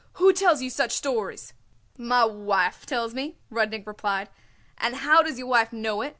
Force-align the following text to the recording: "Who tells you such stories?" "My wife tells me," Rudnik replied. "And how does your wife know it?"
"Who 0.13 0.33
tells 0.33 0.63
you 0.63 0.71
such 0.71 0.93
stories?" 0.93 1.53
"My 1.95 2.25
wife 2.25 2.87
tells 2.87 3.13
me," 3.13 3.37
Rudnik 3.51 3.85
replied. 3.85 4.29
"And 4.79 4.95
how 4.95 5.21
does 5.21 5.37
your 5.37 5.45
wife 5.45 5.71
know 5.71 6.01
it?" 6.01 6.09